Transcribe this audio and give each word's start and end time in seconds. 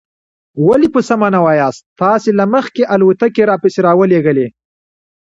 ولې 0.67 0.87
په 0.95 1.01
سمه 1.09 1.27
نه 1.35 1.39
وایاست؟ 1.45 1.81
تاسې 2.01 2.29
له 2.39 2.45
مخکې 2.53 2.83
الوتکې 2.93 3.43
را 3.49 3.55
پسې 3.61 3.79
را 3.87 3.91
ولېږلې. 3.99 4.47